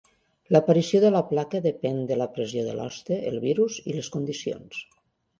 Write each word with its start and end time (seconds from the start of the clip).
L'aparició 0.55 0.99
de 1.01 1.09
la 1.15 1.19
placa 1.33 1.59
depèn 1.65 1.99
de 2.11 2.17
la 2.21 2.27
pressió 2.37 2.63
de 2.69 2.73
l'hoste, 2.79 3.19
el 3.33 3.37
virus 3.43 3.77
i 3.93 3.95
les 3.99 4.09
condicions. 4.17 4.81